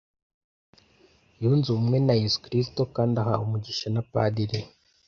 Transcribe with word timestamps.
yunze 1.41 1.67
ubumwe 1.69 1.97
na 2.05 2.13
yesu 2.21 2.37
kristo 2.45 2.81
kandi 2.95 3.15
ahawe 3.21 3.43
umugisha 3.45 3.87
na 3.93 4.01
padiri 4.11 4.57
we 4.63 4.69